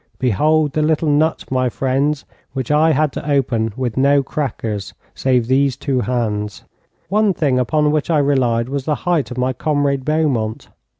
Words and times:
Behold 0.17 0.73
the 0.73 0.81
little 0.81 1.11
nut, 1.11 1.45
my 1.51 1.69
friends, 1.69 2.25
which 2.53 2.71
I 2.71 2.89
had 2.89 3.11
to 3.11 3.29
open 3.31 3.71
with 3.77 3.97
no 3.97 4.23
crackers, 4.23 4.95
save 5.13 5.45
these 5.45 5.77
two 5.77 5.99
hands. 6.01 6.63
One 7.07 7.35
thing 7.35 7.59
upon 7.59 7.91
which 7.91 8.09
I 8.09 8.17
relied 8.17 8.67
was 8.67 8.85
the 8.85 8.95
height 9.05 9.29
of 9.29 9.37
my 9.37 9.53
comrade 9.53 10.03
Beaumont. 10.03 10.69